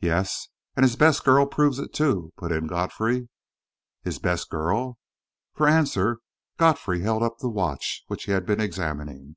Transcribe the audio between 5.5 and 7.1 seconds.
For answer, Godfrey